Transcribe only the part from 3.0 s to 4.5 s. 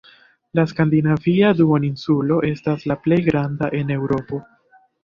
plej granda en Eŭropo.